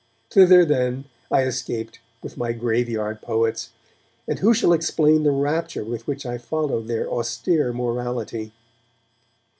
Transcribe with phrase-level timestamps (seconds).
[0.31, 3.69] Thither then I escaped with my graveyard poets,
[4.27, 8.51] and who shall explain the rapture with which I followed their austere morality?